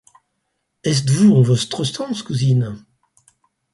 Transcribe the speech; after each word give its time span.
Estes-vous 0.91 1.35
en 1.41 1.45
vostre 1.49 1.83
sens, 1.91 2.23
cousine? 2.31 2.73